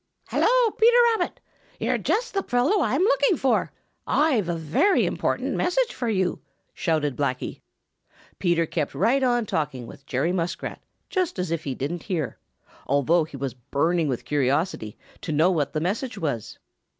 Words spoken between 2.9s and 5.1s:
am looking for; I've a very